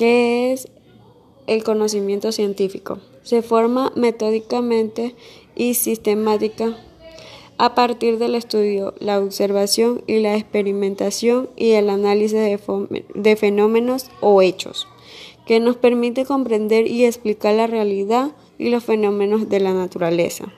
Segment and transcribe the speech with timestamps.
[0.00, 0.66] ¿Qué es
[1.46, 3.00] el conocimiento científico?
[3.22, 5.14] Se forma metódicamente
[5.54, 6.74] y sistemática
[7.58, 14.40] a partir del estudio, la observación y la experimentación y el análisis de, fenómenos o
[14.40, 14.88] hechos,
[15.44, 20.50] que nos permite comprender y explicar la realidad y los fenómenos de la naturaleza.